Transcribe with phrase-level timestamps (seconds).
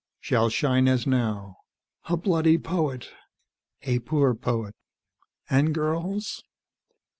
[0.19, 1.57] "shall shine as now."
[2.05, 3.11] "A bloody poet."
[3.83, 4.73] "A poor poet."
[5.47, 6.41] "And girls?"